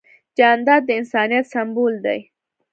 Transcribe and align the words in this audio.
جانداد 0.37 0.81
د 0.87 0.89
انسانیت 0.99 1.45
سمبول 1.53 1.93
دی. 2.05 2.19